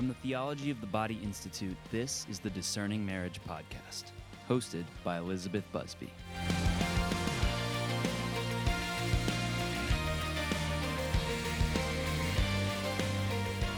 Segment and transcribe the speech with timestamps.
[0.00, 4.04] From the Theology of the Body Institute, this is the Discerning Marriage Podcast,
[4.48, 6.10] hosted by Elizabeth Busby.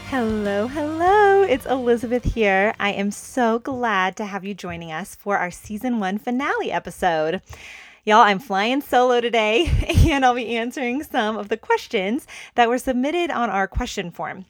[0.07, 1.43] Hello, hello.
[1.43, 2.73] It's Elizabeth here.
[2.79, 7.43] I am so glad to have you joining us for our season one finale episode.
[8.05, 9.67] Y'all, I'm flying solo today,
[10.09, 14.45] and I'll be answering some of the questions that were submitted on our question form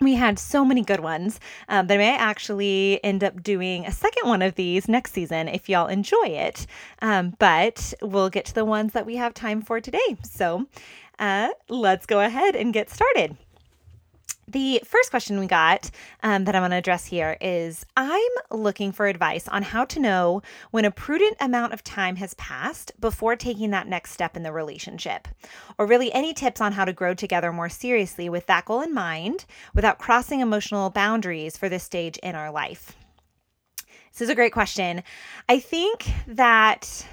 [0.00, 3.92] we had so many good ones um, that I may actually end up doing a
[3.92, 6.66] second one of these next season if y'all enjoy it.
[7.00, 10.16] Um, but we'll get to the ones that we have time for today.
[10.22, 10.66] So
[11.18, 13.36] uh, let's go ahead and get started.
[14.48, 15.90] The first question we got
[16.22, 18.20] um, that I'm going to address here is I'm
[18.52, 22.92] looking for advice on how to know when a prudent amount of time has passed
[23.00, 25.26] before taking that next step in the relationship.
[25.78, 28.94] Or really any tips on how to grow together more seriously with that goal in
[28.94, 32.96] mind without crossing emotional boundaries for this stage in our life.
[34.12, 35.02] This is a great question.
[35.48, 37.04] I think that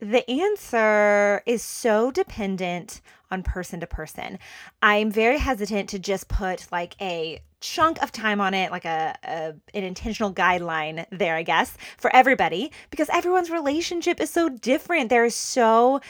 [0.00, 4.38] the answer is so dependent on person to person.
[4.82, 9.14] I'm very hesitant to just put like a chunk of time on it, like a,
[9.22, 15.10] a, an intentional guideline there, I guess, for everybody, because everyone's relationship is so different.
[15.10, 16.00] There is so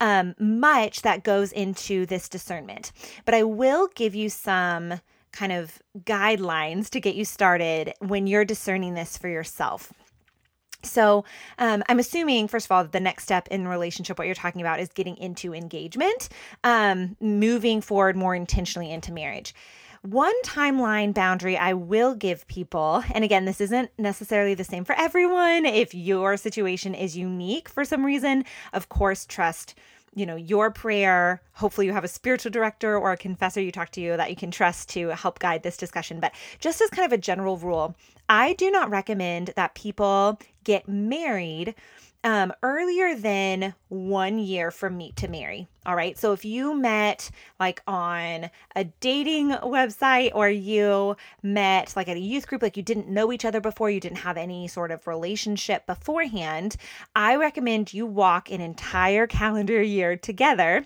[0.00, 2.92] um, much that goes into this discernment.
[3.24, 5.00] But I will give you some
[5.32, 9.92] kind of guidelines to get you started when you're discerning this for yourself.
[10.86, 11.24] So,
[11.58, 14.80] um, I'm assuming, first of all, the next step in relationship, what you're talking about
[14.80, 16.28] is getting into engagement,
[16.64, 19.54] um, moving forward more intentionally into marriage.
[20.02, 24.94] One timeline boundary I will give people, and again, this isn't necessarily the same for
[24.96, 25.66] everyone.
[25.66, 29.74] If your situation is unique for some reason, of course, trust
[30.16, 33.90] you know your prayer hopefully you have a spiritual director or a confessor you talk
[33.90, 37.04] to you that you can trust to help guide this discussion but just as kind
[37.04, 37.94] of a general rule
[38.28, 41.74] i do not recommend that people get married
[42.26, 45.68] um, earlier than one year from meet to marry.
[45.86, 46.18] All right.
[46.18, 47.30] So if you met
[47.60, 52.82] like on a dating website or you met like at a youth group, like you
[52.82, 56.76] didn't know each other before, you didn't have any sort of relationship beforehand,
[57.14, 60.84] I recommend you walk an entire calendar year together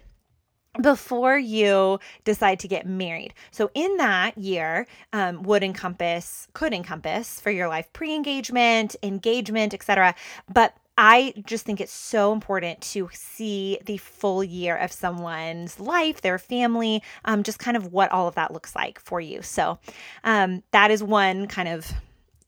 [0.80, 3.34] before you decide to get married.
[3.50, 10.14] So in that year, um, would encompass, could encompass for your life pre-engagement, engagement, etc.
[10.52, 16.20] But I just think it's so important to see the full year of someone's life,
[16.20, 19.42] their family, um, just kind of what all of that looks like for you.
[19.42, 19.78] So
[20.24, 21.90] um, that is one kind of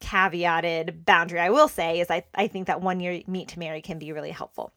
[0.00, 3.80] caveated boundary I will say is I, I think that one year meet to marry
[3.80, 4.72] can be really helpful.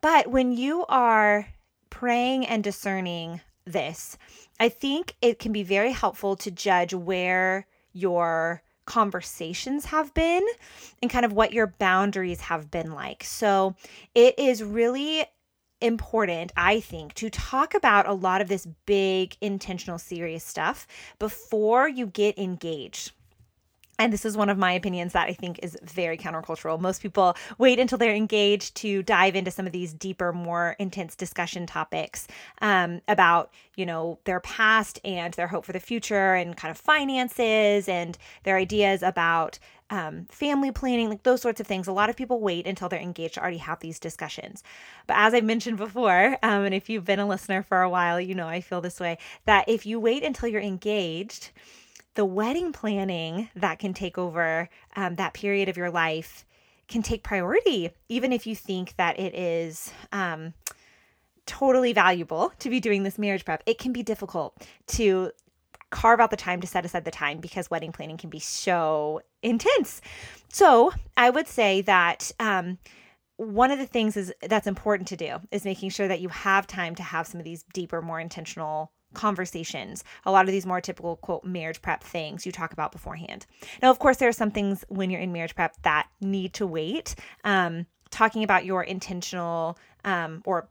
[0.00, 1.46] But when you are
[1.94, 4.18] praying and discerning this,
[4.58, 10.44] I think it can be very helpful to judge where your conversations have been
[11.00, 13.22] and kind of what your boundaries have been like.
[13.22, 13.76] So
[14.12, 15.24] it is really
[15.80, 20.88] important, I think, to talk about a lot of this big, intentional, serious stuff
[21.20, 23.12] before you get engaged
[23.98, 26.80] and this is one of my opinions that I think is very countercultural.
[26.80, 31.14] Most people wait until they're engaged to dive into some of these deeper, more intense
[31.14, 32.26] discussion topics
[32.60, 36.78] um, about, you know, their past and their hope for the future and kind of
[36.78, 39.58] finances and their ideas about
[39.90, 41.86] um, family planning, like those sorts of things.
[41.86, 44.64] A lot of people wait until they're engaged to already have these discussions.
[45.06, 48.20] But as I mentioned before, um, and if you've been a listener for a while,
[48.20, 51.50] you know I feel this way that if you wait until you're engaged,
[52.14, 56.44] the wedding planning that can take over um, that period of your life
[56.86, 60.54] can take priority, even if you think that it is um,
[61.46, 63.62] totally valuable to be doing this marriage prep.
[63.66, 65.32] It can be difficult to
[65.90, 69.22] carve out the time to set aside the time because wedding planning can be so
[69.42, 70.00] intense.
[70.48, 72.32] So I would say that.
[72.38, 72.78] Um,
[73.36, 76.68] one of the things is that's important to do is making sure that you have
[76.68, 80.04] time to have some of these deeper more intentional conversations.
[80.24, 83.46] A lot of these more typical quote marriage prep things you talk about beforehand.
[83.82, 86.66] Now, of course, there are some things when you're in marriage prep that need to
[86.66, 87.14] wait.
[87.44, 90.68] Um, talking about your intentional um, or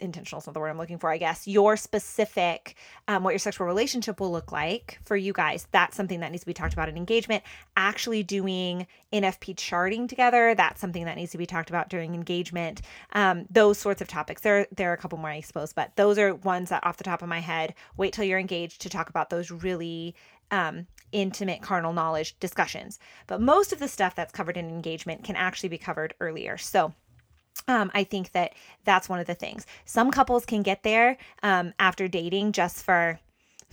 [0.00, 2.76] intentional is not the word I'm looking for, I guess, your specific,
[3.08, 5.68] um, what your sexual relationship will look like for you guys.
[5.72, 7.42] That's something that needs to be talked about in engagement.
[7.76, 12.82] Actually doing NFP charting together, that's something that needs to be talked about during engagement.
[13.12, 14.42] Um, those sorts of topics.
[14.42, 17.04] There, there are a couple more, I suppose, but those are ones that off the
[17.04, 20.14] top of my head, wait till you're engaged to talk about those really
[20.50, 22.98] um, intimate carnal knowledge discussions.
[23.26, 26.58] But most of the stuff that's covered in engagement can actually be covered earlier.
[26.58, 26.92] So,
[27.68, 29.66] um, I think that that's one of the things.
[29.84, 33.18] Some couples can get there um, after dating just for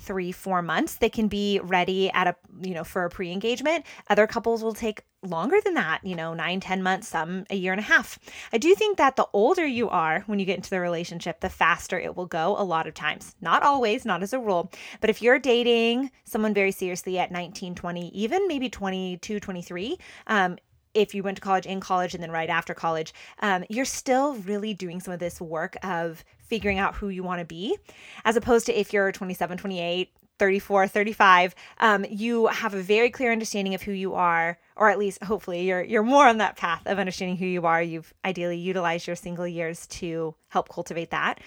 [0.02, 0.96] three, four months.
[0.96, 3.86] They can be ready at a, you know, for a pre engagement.
[4.10, 7.72] Other couples will take longer than that, you know, nine, ten months, some a year
[7.72, 8.18] and a half.
[8.52, 11.50] I do think that the older you are when you get into the relationship, the
[11.50, 13.36] faster it will go a lot of times.
[13.40, 17.76] Not always, not as a rule, but if you're dating someone very seriously at 19,
[17.76, 19.98] 20, even maybe 22, 23,
[20.28, 20.58] um,
[20.94, 24.36] if you went to college in college and then right after college, um, you're still
[24.36, 27.78] really doing some of this work of figuring out who you want to be,
[28.26, 30.10] as opposed to if you're 27, 28,
[30.42, 34.98] 34, 35, um, you have a very clear understanding of who you are, or at
[34.98, 37.80] least hopefully you're you're more on that path of understanding who you are.
[37.80, 41.40] You've ideally utilized your single years to help cultivate that.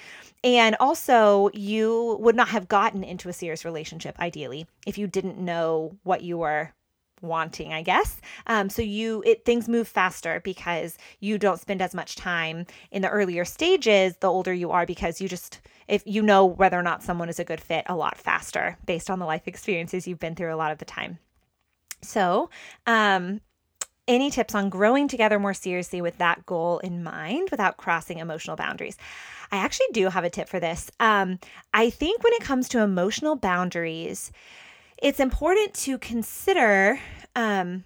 [0.45, 5.39] And also you would not have gotten into a serious relationship ideally if you didn't
[5.39, 6.73] know what you were
[7.25, 8.21] wanting, I guess.
[8.47, 13.03] Um, so you it things move faster because you don't spend as much time in
[13.03, 16.83] the earlier stages the older you are because you just if you know whether or
[16.83, 20.21] not someone is a good fit a lot faster based on the life experiences you've
[20.21, 21.19] been through a lot of the time.
[22.03, 22.51] So,
[22.87, 23.41] um,
[24.07, 28.57] any tips on growing together more seriously with that goal in mind without crossing emotional
[28.57, 28.99] boundaries?
[29.51, 30.91] I actually do have a tip for this.
[31.01, 31.39] Um,
[31.73, 34.31] I think when it comes to emotional boundaries,
[34.99, 36.99] it's important to consider
[37.35, 37.85] um,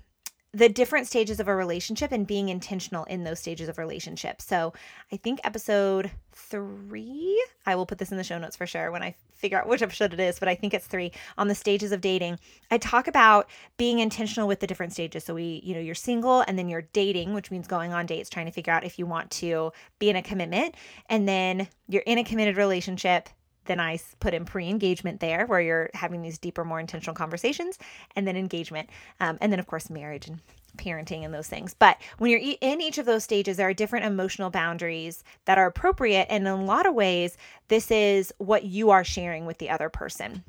[0.55, 4.41] the different stages of a relationship and being intentional in those stages of relationship.
[4.41, 4.73] So
[5.13, 9.03] I think episode three, I will put this in the show notes for sure when
[9.03, 11.93] I figure out which episode it is, but I think it's three on the stages
[11.93, 12.39] of dating.
[12.71, 15.23] I talk about being intentional with the different stages.
[15.23, 18.31] So we, you know, you're single and then you're dating, which means going on dates,
[18.31, 20.75] trying to figure out if you want to be in a commitment.
[21.11, 23.29] And then you're in a committed relationship
[23.69, 27.79] then I put in pre engagement there where you're having these deeper, more intentional conversations,
[28.17, 28.91] and then engagement.
[29.21, 30.41] Um, and then, of course, marriage and
[30.77, 31.75] parenting and those things.
[31.75, 35.67] But when you're in each of those stages, there are different emotional boundaries that are
[35.67, 36.27] appropriate.
[36.31, 37.37] And in a lot of ways,
[37.69, 40.45] this is what you are sharing with the other person.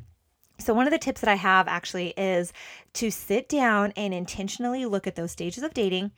[0.60, 2.52] So, one of the tips that I have actually is
[2.94, 6.12] to sit down and intentionally look at those stages of dating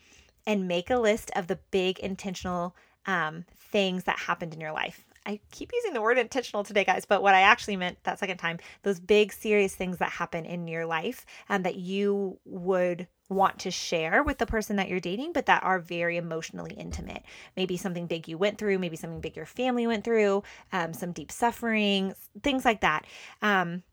[0.48, 2.76] and make a list of the big intentional
[3.06, 5.06] um, things that happened in your life.
[5.26, 8.38] I keep using the word intentional today, guys, but what I actually meant that second
[8.38, 13.08] time, those big, serious things that happen in your life and um, that you would
[13.30, 17.24] want to share with the person that you're dating, but that are very emotionally intimate.
[17.56, 21.12] Maybe something big you went through, maybe something big your family went through, um, some
[21.12, 22.14] deep suffering,
[22.44, 23.06] things like that.
[23.42, 23.84] Um,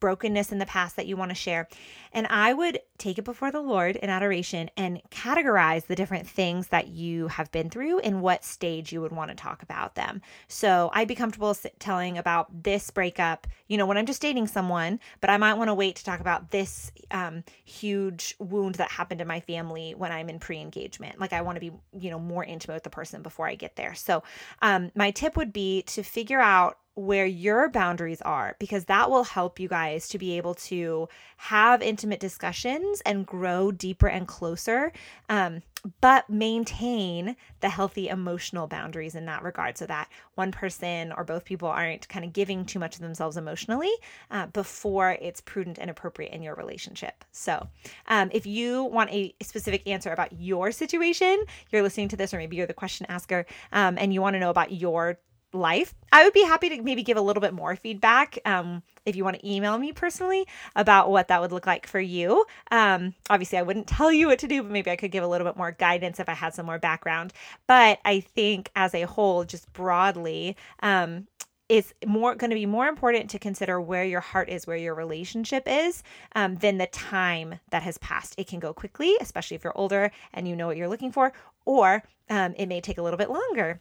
[0.00, 1.68] brokenness in the past that you want to share.
[2.12, 6.68] And I would take it before the Lord in adoration and categorize the different things
[6.68, 10.22] that you have been through and what stage you would want to talk about them.
[10.48, 15.00] So I'd be comfortable telling about this breakup, you know, when I'm just dating someone,
[15.20, 19.20] but I might want to wait to talk about this um, huge wound that happened
[19.20, 21.20] in my family when I'm in pre engagement.
[21.20, 23.76] Like I want to be, you know, more intimate with the person before I get
[23.76, 23.94] there.
[23.94, 24.22] So
[24.62, 29.22] um, my tip would be to figure out where your boundaries are because that will
[29.22, 34.92] help you guys to be able to have intimate discussions and grow deeper and closer
[35.28, 35.62] um,
[36.00, 41.44] but maintain the healthy emotional boundaries in that regard so that one person or both
[41.44, 43.92] people aren't kind of giving too much of themselves emotionally
[44.32, 47.24] uh, before it's prudent and appropriate in your relationship.
[47.30, 47.68] So
[48.08, 52.38] um, if you want a specific answer about your situation you're listening to this or
[52.38, 55.16] maybe you're the question asker um, and you want to know about your
[55.52, 55.94] life.
[56.12, 59.24] I would be happy to maybe give a little bit more feedback um, if you
[59.24, 62.44] want to email me personally about what that would look like for you.
[62.70, 65.28] Um, obviously, I wouldn't tell you what to do, but maybe I could give a
[65.28, 67.32] little bit more guidance if I had some more background.
[67.66, 71.26] But I think as a whole, just broadly, um,
[71.68, 74.94] it's more going to be more important to consider where your heart is, where your
[74.94, 76.02] relationship is,
[76.34, 78.34] um, than the time that has passed.
[78.38, 81.32] It can go quickly, especially if you're older and you know what you're looking for,
[81.66, 83.80] or um, it may take a little bit longer.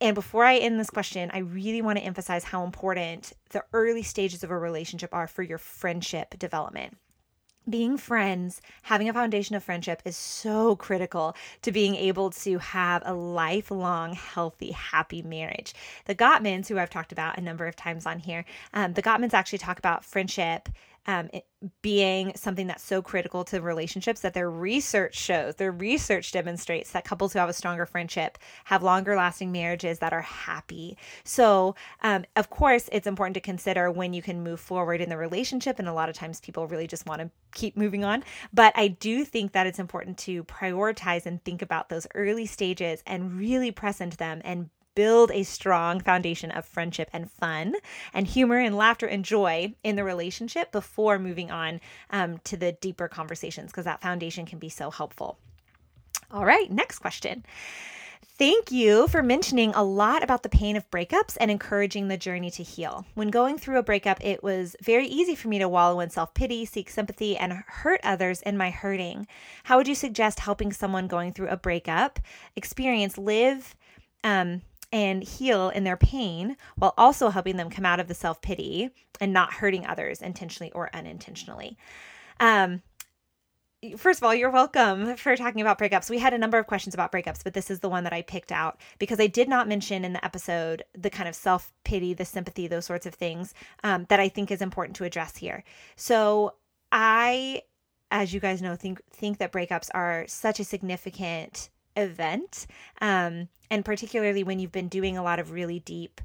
[0.00, 4.02] And before I end this question, I really want to emphasize how important the early
[4.02, 6.96] stages of a relationship are for your friendship development.
[7.68, 13.02] Being friends, having a foundation of friendship is so critical to being able to have
[13.04, 15.74] a lifelong, healthy, happy marriage.
[16.06, 19.34] The Gottmans, who I've talked about a number of times on here, um, the Gottmans
[19.34, 20.70] actually talk about friendship
[21.06, 21.30] um,
[21.82, 27.04] being something that's so critical to relationships that their research shows, their research demonstrates that
[27.04, 30.96] couples who have a stronger friendship have longer lasting marriages that are happy.
[31.24, 35.16] So, um, of course, it's important to consider when you can move forward in the
[35.16, 35.78] relationship.
[35.78, 38.24] And a lot of times people really just want to keep moving on.
[38.52, 43.02] But I do think that it's important to prioritize and think about those early stages
[43.06, 47.74] and really press into them and build a strong foundation of friendship and fun
[48.12, 51.80] and humor and laughter and joy in the relationship before moving on
[52.10, 55.38] um, to the deeper conversations because that foundation can be so helpful.
[56.30, 57.44] All right, next question.
[58.40, 62.50] Thank you for mentioning a lot about the pain of breakups and encouraging the journey
[62.52, 63.04] to heal.
[63.12, 66.32] When going through a breakup, it was very easy for me to wallow in self
[66.32, 69.26] pity, seek sympathy, and hurt others in my hurting.
[69.64, 72.18] How would you suggest helping someone going through a breakup
[72.56, 73.76] experience live
[74.24, 78.40] um, and heal in their pain while also helping them come out of the self
[78.40, 81.76] pity and not hurting others intentionally or unintentionally?
[82.38, 82.82] Um,
[83.96, 86.10] first of all, you're welcome for talking about breakups.
[86.10, 88.22] We had a number of questions about breakups, but this is the one that I
[88.22, 92.12] picked out because I did not mention in the episode the kind of self pity,
[92.12, 95.64] the sympathy, those sorts of things um, that I think is important to address here.
[95.96, 96.54] So
[96.92, 97.62] I,
[98.10, 102.66] as you guys know, think think that breakups are such a significant event,
[103.00, 106.20] um, and particularly when you've been doing a lot of really deep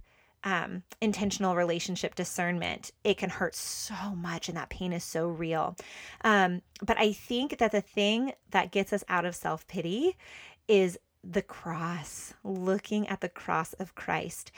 [0.46, 5.76] um, intentional relationship discernment, it can hurt so much and that pain is so real.
[6.24, 10.16] Um, but I think that the thing that gets us out of self pity
[10.68, 14.52] is the cross, looking at the cross of Christ.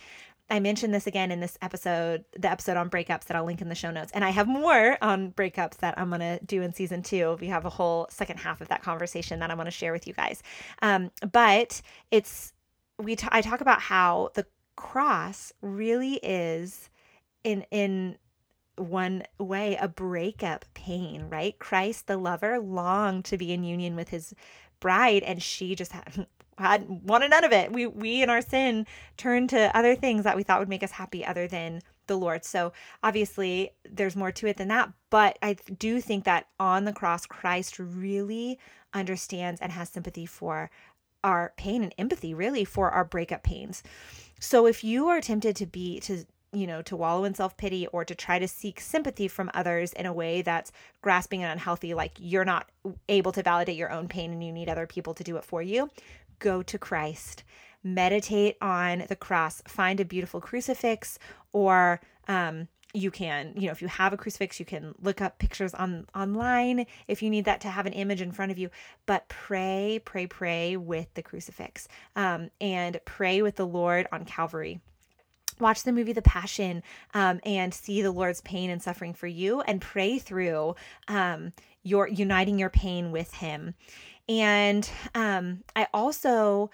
[0.50, 3.70] I mentioned this again in this episode, the episode on breakups that I'll link in
[3.70, 4.12] the show notes.
[4.14, 7.38] And I have more on breakups that I'm going to do in season two.
[7.42, 10.08] We have a whole second half of that conversation that I want to share with
[10.08, 10.42] you guys.
[10.82, 12.54] Um, but it's,
[12.98, 14.46] we t- I talk about how the
[14.78, 16.90] cross really is
[17.44, 18.18] in in
[18.78, 24.10] one way a breakup pain right christ the lover longed to be in union with
[24.10, 24.36] his
[24.80, 26.28] bride and she just had,
[26.58, 27.72] had wanted none of it.
[27.72, 28.86] We we in our sin
[29.16, 32.46] turned to other things that we thought would make us happy other than the lord.
[32.46, 32.74] So
[33.04, 37.26] obviously there's more to it than that but i do think that on the cross
[37.26, 38.60] christ really
[38.94, 40.70] understands and has sympathy for
[41.24, 43.84] our pain and empathy really for our breakup pains.
[44.40, 47.88] So if you are tempted to be to you know, to wallow in self pity
[47.88, 50.72] or to try to seek sympathy from others in a way that's
[51.02, 52.70] grasping and unhealthy, like you're not
[53.10, 55.62] able to validate your own pain and you need other people to do it for
[55.62, 55.90] you,
[56.40, 57.44] go to Christ.
[57.84, 59.62] Meditate on the cross.
[59.68, 61.20] Find a beautiful crucifix
[61.54, 65.40] or um, you can you know if you have a crucifix you can look up
[65.40, 68.70] pictures on online if you need that to have an image in front of you
[69.06, 74.80] but pray pray pray with the crucifix um, and pray with the lord on calvary
[75.60, 76.82] watch the movie the passion
[77.14, 80.74] um, and see the lord's pain and suffering for you and pray through
[81.08, 81.52] um,
[81.84, 83.74] your uniting your pain with him
[84.28, 86.70] and um, i also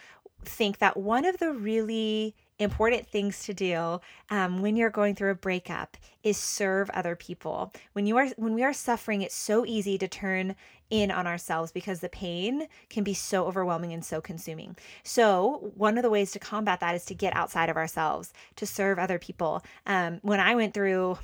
[0.45, 5.31] think that one of the really important things to do um, when you're going through
[5.31, 7.73] a breakup is serve other people.
[7.93, 10.55] When you are when we are suffering it's so easy to turn
[10.89, 14.77] in on ourselves because the pain can be so overwhelming and so consuming.
[15.03, 18.65] So one of the ways to combat that is to get outside of ourselves to
[18.65, 19.63] serve other people.
[19.85, 21.17] Um, when i went through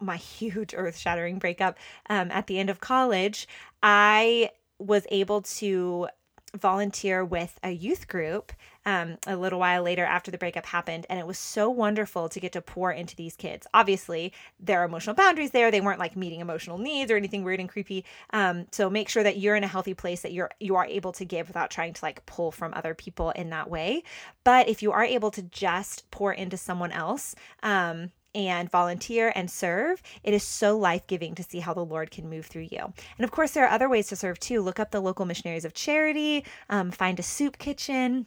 [0.00, 1.78] my huge earth shattering breakup
[2.10, 3.48] um, at the end of college
[3.82, 4.50] i
[4.84, 6.08] was able to
[6.56, 8.52] volunteer with a youth group
[8.86, 11.06] um, a little while later after the breakup happened.
[11.08, 13.66] And it was so wonderful to get to pour into these kids.
[13.74, 15.70] Obviously, there are emotional boundaries there.
[15.70, 18.04] They weren't like meeting emotional needs or anything weird and creepy.
[18.30, 21.12] Um, so make sure that you're in a healthy place that you're you are able
[21.12, 24.02] to give without trying to like pull from other people in that way.
[24.44, 29.50] But if you are able to just pour into someone else, um, and volunteer and
[29.50, 32.92] serve, it is so life giving to see how the Lord can move through you.
[33.18, 34.60] And of course, there are other ways to serve too.
[34.60, 38.26] Look up the local missionaries of charity, um, find a soup kitchen.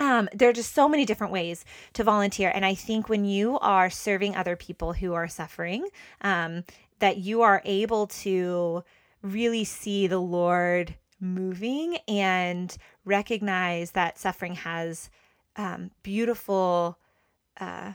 [0.00, 2.50] Um, there are just so many different ways to volunteer.
[2.54, 5.88] And I think when you are serving other people who are suffering,
[6.22, 6.64] um,
[6.98, 8.84] that you are able to
[9.22, 15.10] really see the Lord moving and recognize that suffering has
[15.56, 16.98] um, beautiful
[17.60, 17.92] uh,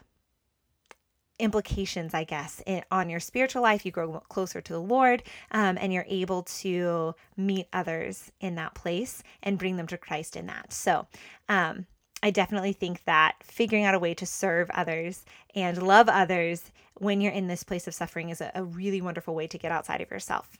[1.40, 3.86] implications, I guess, in, on your spiritual life.
[3.86, 8.76] You grow closer to the Lord um, and you're able to meet others in that
[8.76, 10.74] place and bring them to Christ in that.
[10.74, 11.08] So,
[11.50, 11.86] um,
[12.24, 17.22] I definitely think that figuring out a way to serve others and love others when
[17.22, 20.02] you're in this place of suffering is a, a really wonderful way to get outside
[20.02, 20.58] of yourself.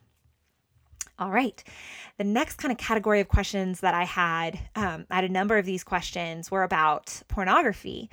[1.20, 1.64] All right.
[2.18, 5.58] The next kind of category of questions that I had, um, I had a number
[5.58, 8.10] of these questions were about pornography.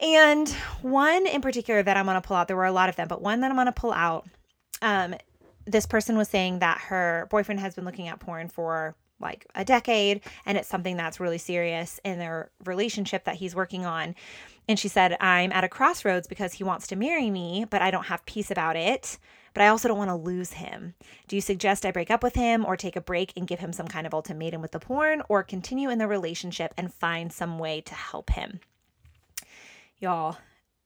[0.00, 0.48] And
[0.82, 3.08] one in particular that I'm going to pull out, there were a lot of them,
[3.08, 4.26] but one that I'm going to pull out,
[4.80, 5.14] um,
[5.66, 9.64] this person was saying that her boyfriend has been looking at porn for like a
[9.64, 14.14] decade and it's something that's really serious in their relationship that he's working on.
[14.66, 17.90] And she said, I'm at a crossroads because he wants to marry me, but I
[17.90, 19.18] don't have peace about it.
[19.52, 20.94] But I also don't want to lose him.
[21.26, 23.72] Do you suggest I break up with him or take a break and give him
[23.72, 27.58] some kind of ultimatum with the porn or continue in the relationship and find some
[27.58, 28.60] way to help him?
[30.00, 30.36] Y'all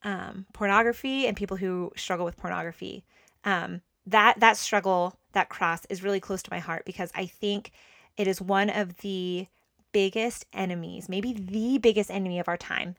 [0.03, 3.05] um, pornography and people who struggle with pornography
[3.45, 7.73] um, that that struggle that cross is really close to my heart because i think
[8.17, 9.47] it is one of the
[9.95, 12.97] biggest enemies, maybe the biggest enemy of our time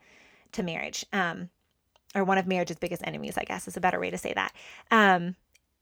[0.53, 1.05] to marriage.
[1.13, 1.49] Um,
[2.15, 4.53] or one of marriage's biggest enemies, I guess is a better way to say that.
[4.89, 5.35] Um,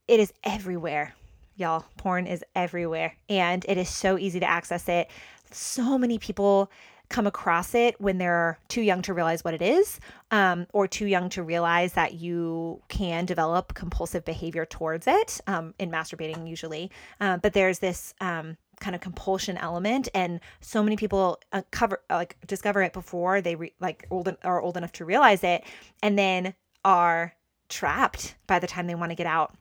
[0.07, 1.13] it is everywhere,
[1.55, 1.85] y'all.
[1.97, 5.09] Porn is everywhere, and it is so easy to access it.
[5.51, 6.71] So many people
[7.13, 10.00] come across it when they're too young to realize what it is,
[10.32, 15.75] um, or too young to realize that you can develop compulsive behavior towards it um,
[15.77, 16.89] in masturbating, usually.
[17.22, 22.01] Um, but there's this um, kind of compulsion element, and so many people uh, cover
[22.10, 25.63] like discover it before they re- like old are old enough to realize it,
[26.01, 27.36] and then are
[27.70, 29.55] trapped by the time they want to get out.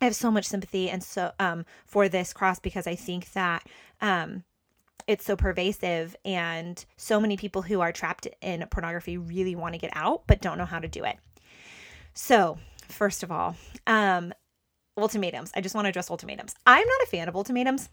[0.00, 3.66] I have so much sympathy and so um for this cross because I think that
[4.00, 4.44] um
[5.06, 9.78] it's so pervasive and so many people who are trapped in pornography really want to
[9.78, 11.16] get out but don't know how to do it.
[12.14, 12.58] So,
[12.88, 14.32] first of all, um
[14.98, 15.52] ultimatums.
[15.54, 16.54] I just want to address ultimatums.
[16.66, 17.88] I'm not a fan of ultimatums.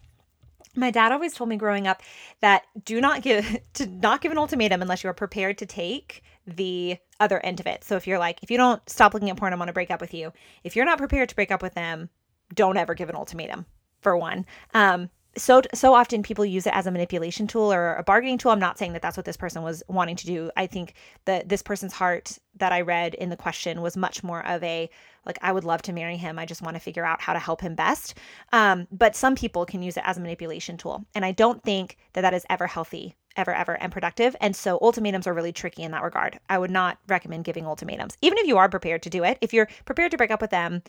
[0.76, 2.02] My dad always told me growing up
[2.40, 6.22] that do not give to not give an ultimatum unless you are prepared to take
[6.46, 7.84] the other end of it.
[7.84, 9.90] So if you're like, if you don't stop looking at porn, I'm going to break
[9.90, 10.32] up with you.
[10.62, 12.08] If you're not prepared to break up with them,
[12.54, 13.66] don't ever give an ultimatum.
[14.00, 14.44] For one,
[14.74, 18.50] um, so so often people use it as a manipulation tool or a bargaining tool.
[18.50, 20.50] I'm not saying that that's what this person was wanting to do.
[20.56, 24.46] I think that this person's heart that I read in the question was much more
[24.46, 24.88] of a
[25.26, 26.38] like I would love to marry him.
[26.38, 28.14] I just want to figure out how to help him best.
[28.52, 31.96] Um, but some people can use it as a manipulation tool, and I don't think
[32.12, 34.36] that that is ever healthy, ever, ever, and productive.
[34.40, 36.38] And so ultimatums are really tricky in that regard.
[36.48, 39.38] I would not recommend giving ultimatums, even if you are prepared to do it.
[39.40, 40.82] If you're prepared to break up with them,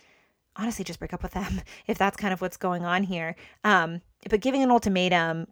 [0.55, 3.35] honestly just break up with them if that's kind of what's going on here.
[3.63, 5.47] Um, but giving an ultimatum,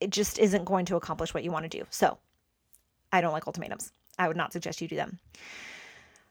[0.00, 1.84] it just isn't going to accomplish what you want to do.
[1.90, 2.18] So
[3.12, 3.92] I don't like ultimatums.
[4.18, 5.18] I would not suggest you do them.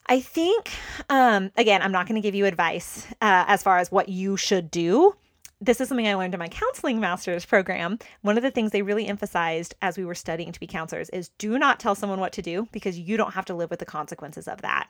[0.08, 0.72] I think,
[1.10, 4.36] um, again, I'm not going to give you advice uh, as far as what you
[4.36, 5.16] should do.
[5.62, 8.00] This is something I learned in my counseling master's program.
[8.22, 11.30] One of the things they really emphasized as we were studying to be counselors is
[11.38, 13.86] do not tell someone what to do because you don't have to live with the
[13.86, 14.90] consequences of that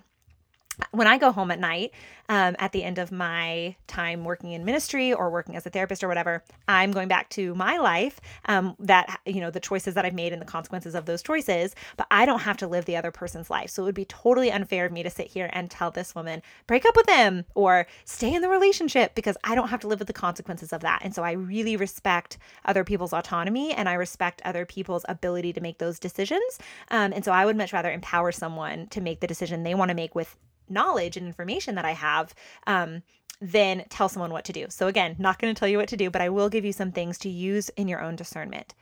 [0.92, 1.92] when I go home at night,
[2.30, 6.04] um, at the end of my time working in ministry or working as a therapist
[6.04, 10.06] or whatever, I'm going back to my life, um, that, you know, the choices that
[10.06, 12.96] I've made and the consequences of those choices, but I don't have to live the
[12.96, 13.70] other person's life.
[13.70, 16.42] So it would be totally unfair of me to sit here and tell this woman,
[16.66, 20.00] break up with him or stay in the relationship because I don't have to live
[20.00, 21.02] with the consequences of that.
[21.04, 25.62] And so I really respect other people's autonomy and I respect other people's ability to
[25.62, 26.60] make those decisions.
[26.90, 29.90] Um, and so I would much rather empower someone to make the decision they want
[29.90, 30.38] to make with
[30.74, 32.34] knowledge and information that I have,
[32.68, 33.04] um,
[33.40, 34.66] then tell someone what to do.
[34.70, 36.74] So, again, not going to tell you what to do, but I will give you
[36.74, 38.74] some things to use in your own discernment.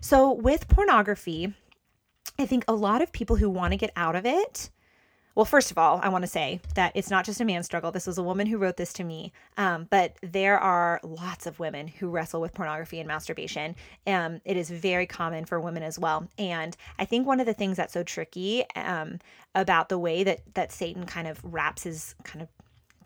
[0.00, 1.54] So, with pornography,
[2.38, 4.70] I think a lot of people who want to get out of it
[5.36, 7.92] well, first of all, I want to say that it's not just a man struggle.
[7.92, 9.32] This was a woman who wrote this to me.
[9.58, 13.76] Um, but there are lots of women who wrestle with pornography and masturbation.
[14.06, 16.26] Um, it is very common for women as well.
[16.38, 19.18] And I think one of the things that's so tricky um,
[19.54, 22.48] about the way that that Satan kind of wraps his kind of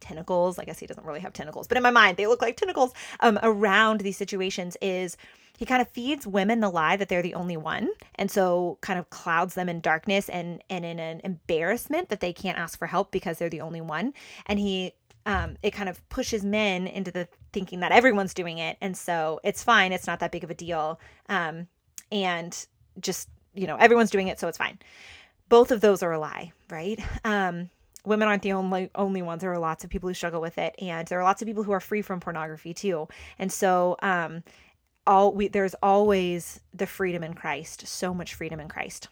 [0.01, 2.57] tentacles, I guess he doesn't really have tentacles, but in my mind, they look like
[2.57, 5.17] tentacles um, around these situations is
[5.59, 8.99] he kind of feeds women the lie that they're the only one and so kind
[8.99, 12.87] of clouds them in darkness and and in an embarrassment that they can't ask for
[12.87, 14.15] help because they're the only one.
[14.47, 14.93] And he
[15.27, 18.79] um, it kind of pushes men into the thinking that everyone's doing it.
[18.81, 19.93] And so it's fine.
[19.93, 20.99] It's not that big of a deal.
[21.29, 21.69] Um,
[22.11, 22.67] and
[23.01, 24.79] just you know everyone's doing it so it's fine.
[25.51, 27.01] Both of those are a lie right?
[27.25, 27.71] Um,
[28.05, 30.75] women aren't the only only ones there are lots of people who struggle with it
[30.81, 33.07] and there are lots of people who are free from pornography too
[33.39, 34.43] and so um
[35.07, 39.09] all we there's always the freedom in Christ, so much freedom in Christ.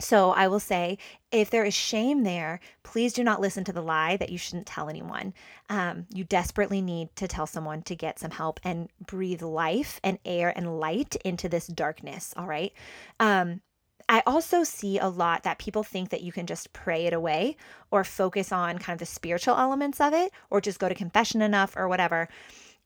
[0.00, 0.98] So I will say,
[1.30, 4.66] if there is shame there, please do not listen to the lie that you shouldn't
[4.66, 5.32] tell anyone.
[5.68, 10.18] Um, you desperately need to tell someone to get some help and breathe life and
[10.24, 12.34] air and light into this darkness.
[12.36, 12.72] All right.
[13.20, 13.60] Um,
[14.08, 17.56] I also see a lot that people think that you can just pray it away
[17.90, 21.42] or focus on kind of the spiritual elements of it or just go to confession
[21.42, 22.28] enough or whatever.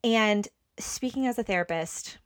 [0.05, 0.47] And
[0.79, 2.19] speaking as a therapist,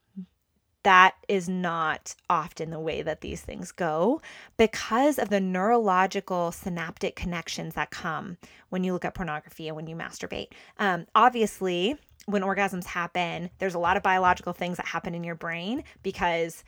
[0.83, 4.23] that is not often the way that these things go
[4.57, 8.39] because of the neurological synaptic connections that come
[8.71, 10.49] when you look at pornography and when you masturbate.
[10.79, 15.35] Um, obviously, when orgasms happen, there's a lot of biological things that happen in your
[15.35, 16.65] brain because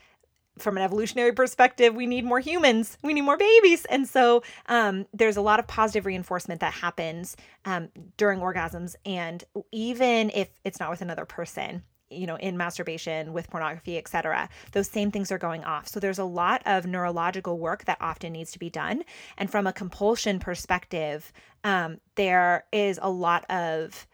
[0.57, 3.85] from an evolutionary perspective, we need more humans, we need more babies.
[3.85, 7.35] And so um, there's a lot of positive reinforcement that happens
[7.65, 8.95] um, during orgasms.
[9.05, 14.47] And even if it's not with another person, you know in masturbation with pornography etc
[14.71, 18.33] those same things are going off so there's a lot of neurological work that often
[18.33, 19.03] needs to be done
[19.37, 24.05] and from a compulsion perspective um, there is a lot of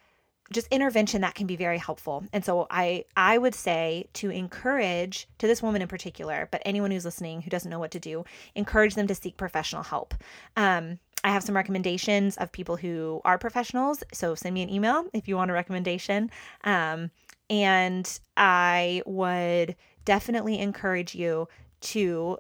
[0.52, 2.24] just intervention that can be very helpful.
[2.34, 6.92] And so I I would say to encourage to this woman in particular, but anyone
[6.92, 8.24] who's listening who doesn't know what to do,
[8.56, 10.14] encourage them to seek professional help.
[10.58, 14.04] Um, I have some recommendations of people who are professionals.
[14.14, 16.32] So send me an email if you want a recommendation.
[16.64, 17.12] Um,
[17.50, 21.48] and I would definitely encourage you
[21.82, 22.38] to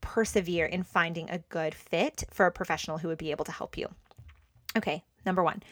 [0.00, 3.76] persevere in finding a good fit for a professional who would be able to help
[3.76, 3.88] you.
[4.76, 5.62] Okay, number one.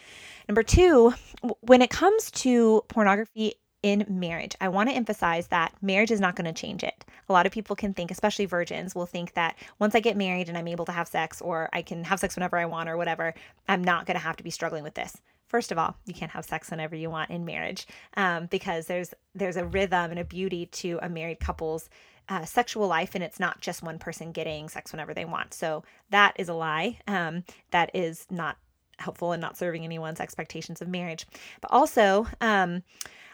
[0.47, 1.13] Number two,
[1.59, 6.35] when it comes to pornography in marriage, I want to emphasize that marriage is not
[6.35, 7.05] going to change it.
[7.29, 10.47] A lot of people can think, especially virgins, will think that once I get married
[10.49, 12.97] and I'm able to have sex or I can have sex whenever I want or
[12.97, 13.33] whatever,
[13.67, 15.17] I'm not going to have to be struggling with this.
[15.47, 19.13] First of all, you can't have sex whenever you want in marriage um, because there's
[19.33, 21.89] there's a rhythm and a beauty to a married couple's
[22.29, 25.53] uh, sexual life, and it's not just one person getting sex whenever they want.
[25.53, 26.99] So that is a lie.
[27.07, 28.57] Um, that is not
[28.99, 31.25] helpful and not serving anyone's expectations of marriage.
[31.61, 32.83] But also, um,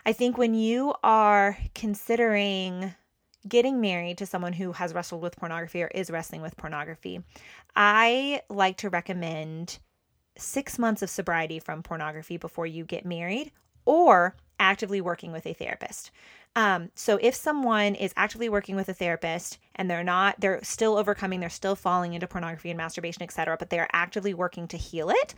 [0.06, 2.93] I think when you are considering
[3.47, 7.21] getting married to someone who has wrestled with pornography or is wrestling with pornography,
[7.76, 9.80] I like to recommend
[10.38, 13.52] six months of sobriety from pornography before you get married
[13.86, 16.12] or actively working with a therapist.
[16.55, 20.97] Um, so if someone is actively working with a therapist and they're not, they're still
[20.97, 25.09] overcoming, they're still falling into pornography and masturbation, etc., but they're actively working to heal
[25.09, 25.33] it,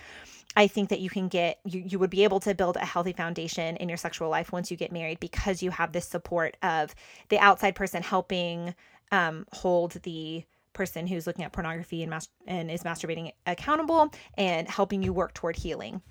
[0.57, 3.13] I think that you can get, you, you would be able to build a healthy
[3.13, 6.93] foundation in your sexual life once you get married because you have this support of
[7.29, 8.75] the outside person helping
[9.11, 14.67] um, hold the person who's looking at pornography and, mas- and is masturbating accountable and
[14.67, 16.01] helping you work toward healing.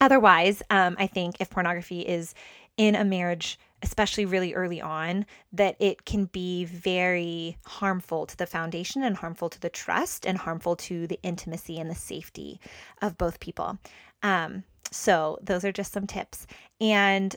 [0.00, 2.34] Otherwise, um, I think if pornography is
[2.76, 8.46] in a marriage, especially really early on, that it can be very harmful to the
[8.46, 12.60] foundation and harmful to the trust and harmful to the intimacy and the safety
[13.02, 13.78] of both people.
[14.22, 16.46] Um, so, those are just some tips.
[16.80, 17.34] And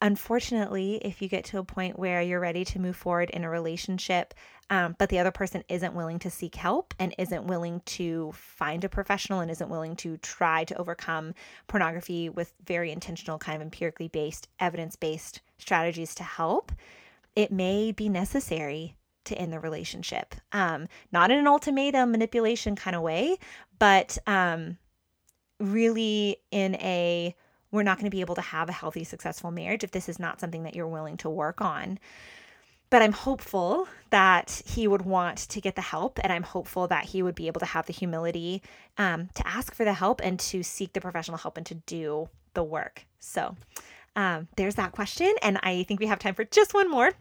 [0.00, 3.50] unfortunately, if you get to a point where you're ready to move forward in a
[3.50, 4.34] relationship,
[4.70, 8.84] um, but the other person isn't willing to seek help and isn't willing to find
[8.84, 11.34] a professional and isn't willing to try to overcome
[11.66, 16.72] pornography with very intentional, kind of empirically based, evidence based strategies to help,
[17.34, 20.34] it may be necessary to end the relationship.
[20.52, 23.38] Um, not in an ultimatum manipulation kind of way,
[23.78, 24.78] but um,
[25.60, 27.34] really in a
[27.70, 30.18] we're not going to be able to have a healthy, successful marriage if this is
[30.18, 31.98] not something that you're willing to work on.
[32.90, 37.04] But I'm hopeful that he would want to get the help, and I'm hopeful that
[37.04, 38.62] he would be able to have the humility
[38.96, 42.30] um, to ask for the help and to seek the professional help and to do
[42.54, 43.04] the work.
[43.20, 43.56] So
[44.16, 45.32] um, there's that question.
[45.42, 47.12] And I think we have time for just one more.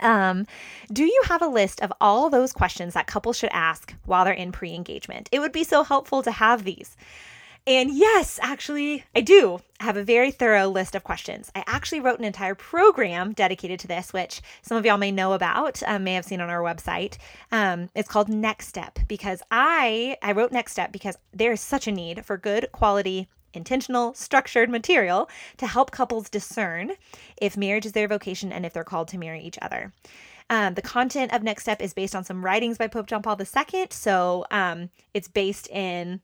[0.00, 0.46] Um,
[0.92, 4.34] do you have a list of all those questions that couples should ask while they're
[4.34, 5.28] in pre engagement?
[5.32, 6.96] It would be so helpful to have these.
[7.66, 11.50] And yes, actually, I do have a very thorough list of questions.
[11.54, 15.32] I actually wrote an entire program dedicated to this, which some of y'all may know
[15.32, 17.16] about, um, may have seen on our website.
[17.50, 21.86] Um, it's called Next Step because I I wrote Next Step because there is such
[21.88, 26.92] a need for good quality intentional, structured material to help couples discern
[27.40, 29.92] if marriage is their vocation and if they're called to marry each other.
[30.50, 33.38] Um, the content of Next Step is based on some writings by Pope John Paul
[33.40, 33.86] II.
[33.90, 36.20] So um, it's based in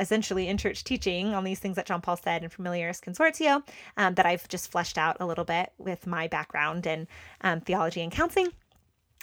[0.00, 3.62] essentially in church teaching on these things that John Paul said in Familiaris Consortio
[3.96, 7.08] um, that I've just fleshed out a little bit with my background in
[7.40, 8.48] um, theology and counseling.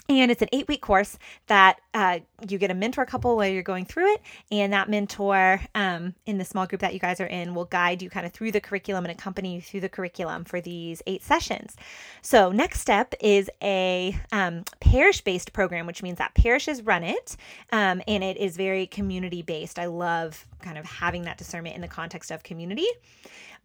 [0.08, 3.62] And it's an eight week course that uh, you get a mentor couple while you're
[3.62, 4.22] going through it.
[4.50, 8.02] And that mentor um, in the small group that you guys are in will guide
[8.02, 11.22] you kind of through the curriculum and accompany you through the curriculum for these eight
[11.22, 11.76] sessions.
[12.22, 17.36] So, next step is a um, parish based program, which means that parishes run it
[17.72, 19.78] um, and it is very community based.
[19.78, 22.86] I love kind of having that discernment in the context of community.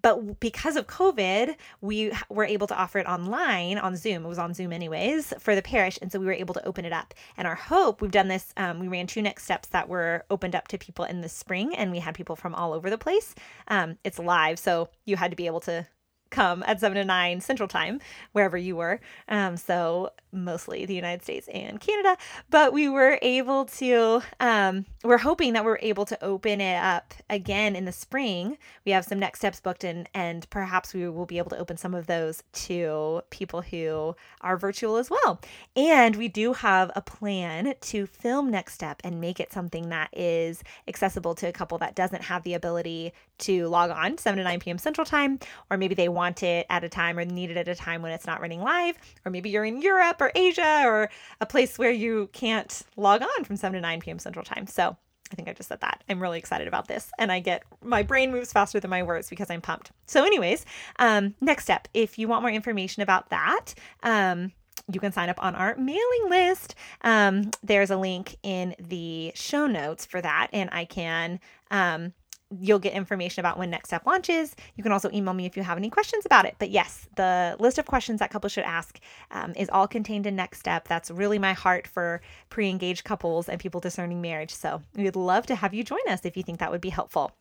[0.01, 4.25] But because of COVID, we were able to offer it online on Zoom.
[4.25, 5.99] It was on Zoom, anyways, for the parish.
[6.01, 7.13] And so we were able to open it up.
[7.37, 10.55] And our hope, we've done this, um, we ran two next steps that were opened
[10.55, 13.35] up to people in the spring, and we had people from all over the place.
[13.67, 15.85] Um, it's live, so you had to be able to
[16.31, 17.99] come at 7 to 9 Central Time,
[18.31, 18.99] wherever you were.
[19.27, 22.17] Um, so mostly the United States and Canada.
[22.49, 27.13] But we were able to, um, we're hoping that we're able to open it up
[27.29, 28.57] again in the spring.
[28.85, 31.77] We have some next steps booked in, and perhaps we will be able to open
[31.77, 35.41] some of those to people who are virtual as well.
[35.75, 40.09] And we do have a plan to film Next Step and make it something that
[40.13, 44.43] is accessible to a couple that doesn't have the ability to log on 7 to
[44.43, 44.77] 9 p.m.
[44.77, 45.39] Central Time,
[45.69, 48.11] or maybe they want it at a time or need it at a time when
[48.11, 51.91] it's not running live, or maybe you're in Europe or Asia or a place where
[51.91, 54.19] you can't log on from 7 to 9 p.m.
[54.19, 54.67] Central Time.
[54.67, 54.95] So
[55.31, 56.03] I think I just said that.
[56.09, 57.11] I'm really excited about this.
[57.17, 59.91] And I get my brain moves faster than my words because I'm pumped.
[60.05, 60.65] So, anyways,
[60.99, 64.51] um, next step if you want more information about that, um,
[64.91, 66.75] you can sign up on our mailing list.
[67.01, 71.39] Um, there's a link in the show notes for that, and I can.
[71.69, 72.13] Um,
[72.59, 74.55] you'll get information about when Next Step launches.
[74.75, 76.55] You can also email me if you have any questions about it.
[76.59, 78.99] But yes, the list of questions that couples should ask
[79.31, 80.87] um, is all contained in Next Step.
[80.87, 84.51] That's really my heart for pre engaged couples and people discerning marriage.
[84.51, 87.31] So we'd love to have you join us if you think that would be helpful.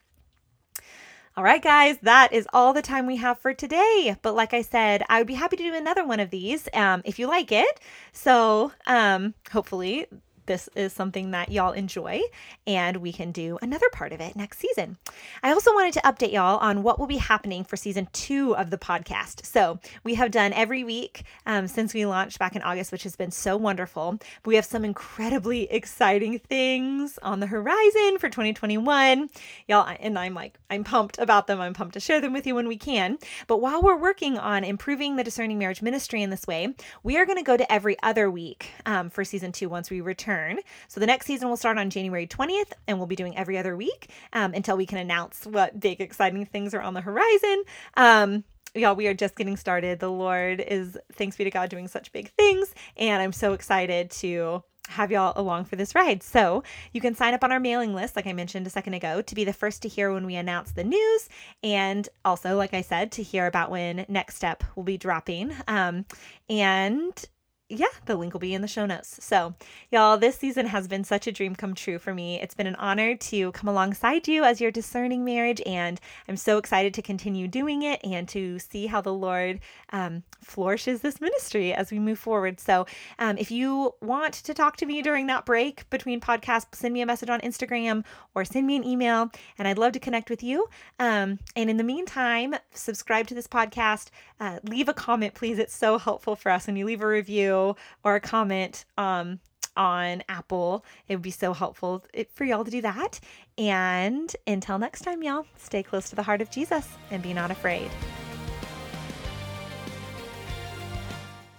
[1.36, 4.16] All right, guys, that is all the time we have for today.
[4.20, 7.02] But like I said, I would be happy to do another one of these um,
[7.04, 7.80] if you like it.
[8.12, 10.06] So um, hopefully,
[10.50, 12.20] this is something that y'all enjoy
[12.66, 14.98] and we can do another part of it next season.
[15.44, 18.70] I also wanted to update y'all on what will be happening for season two of
[18.70, 19.46] the podcast.
[19.46, 23.14] So, we have done every week um, since we launched back in August, which has
[23.14, 24.18] been so wonderful.
[24.44, 29.30] We have some incredibly exciting things on the horizon for 2021.
[29.68, 31.60] Y'all, and I'm like, I'm pumped about them.
[31.60, 33.18] I'm pumped to share them with you when we can.
[33.46, 37.26] But while we're working on improving the discerning marriage ministry in this way, we are
[37.26, 40.62] going to go to every other week um, for season two once we return return.
[40.88, 43.76] So the next season will start on January 20th, and we'll be doing every other
[43.76, 47.64] week um, until we can announce what big, exciting things are on the horizon.
[47.96, 50.00] Um, y'all, we are just getting started.
[50.00, 52.74] The Lord is, thanks be to God, doing such big things.
[52.96, 56.20] And I'm so excited to have y'all along for this ride.
[56.20, 59.22] So you can sign up on our mailing list, like I mentioned a second ago,
[59.22, 61.28] to be the first to hear when we announce the news.
[61.62, 65.54] And also, like I said, to hear about when Next Step will be dropping.
[65.68, 66.06] Um,
[66.48, 67.24] and
[67.70, 69.24] yeah, the link will be in the show notes.
[69.24, 69.54] So,
[69.92, 72.40] y'all, this season has been such a dream come true for me.
[72.40, 76.58] It's been an honor to come alongside you as you're discerning marriage, and I'm so
[76.58, 81.72] excited to continue doing it and to see how the Lord um, flourishes this ministry
[81.72, 82.58] as we move forward.
[82.58, 82.86] So,
[83.20, 87.02] um, if you want to talk to me during that break between podcasts, send me
[87.02, 88.04] a message on Instagram
[88.34, 90.66] or send me an email, and I'd love to connect with you.
[90.98, 94.08] Um, and in the meantime, subscribe to this podcast,
[94.40, 95.60] uh, leave a comment, please.
[95.60, 97.59] It's so helpful for us when you leave a review
[98.04, 99.40] or a comment um,
[99.76, 100.84] on Apple.
[101.08, 103.20] It would be so helpful for y'all to do that.
[103.58, 107.50] And until next time, y'all, stay close to the heart of Jesus and be not
[107.50, 107.90] afraid.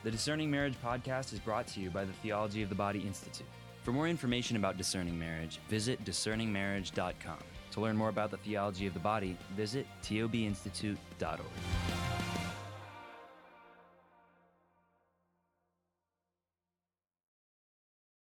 [0.04, 3.46] The Discerning Marriage podcast is brought to you by the Theology of the Body Institute.
[3.84, 7.38] For more information about discerning marriage, visit discerningmarriage.com.
[7.72, 11.40] To learn more about the theology of the body, visit tobinstitute.org.